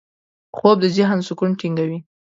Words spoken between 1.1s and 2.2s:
سکون ټینګوي